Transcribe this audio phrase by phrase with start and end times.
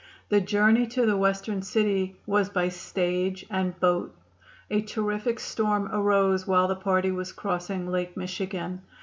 [0.29, 4.15] The journey to the Western city was by stage and boat.
[4.71, 8.81] A terrific storm arose while the party was crossing Lake Michigan.